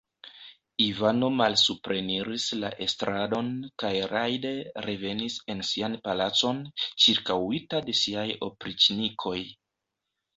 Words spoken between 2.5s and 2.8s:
la